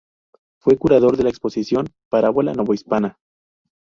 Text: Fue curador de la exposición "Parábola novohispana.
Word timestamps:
Fue 0.57 0.79
curador 0.79 1.15
de 1.15 1.21
la 1.25 1.29
exposición 1.29 1.85
"Parábola 2.09 2.55
novohispana. 2.55 3.19